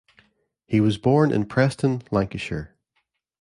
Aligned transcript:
He 0.65 0.81
was 0.81 0.97
born 0.97 1.31
in 1.31 1.45
Preston, 1.45 2.01
Lancashire. 2.09 2.73